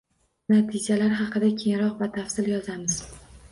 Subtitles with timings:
[0.53, 3.01] Natijalar haqida keyinroq batafsil yozamiz.